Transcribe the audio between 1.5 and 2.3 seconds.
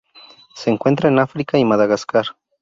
y Madagascar.